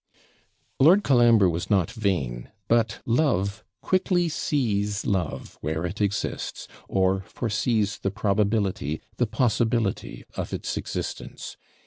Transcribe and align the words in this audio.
Lord 0.79 1.03
Colambre 1.03 1.47
was 1.47 1.69
not 1.69 1.91
vain; 1.91 2.49
but 2.67 3.01
love 3.05 3.63
quickly 3.81 4.29
sees 4.29 5.05
love 5.05 5.59
where 5.61 5.85
it 5.85 6.01
exists, 6.01 6.67
or 6.87 7.21
foresees 7.27 7.99
the 7.99 8.09
probability, 8.09 8.99
the 9.17 9.27
possibility 9.27 10.23
of 10.35 10.53
its 10.55 10.75
existence. 10.75 11.55